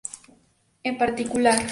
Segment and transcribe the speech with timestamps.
[0.89, 1.57] En particular.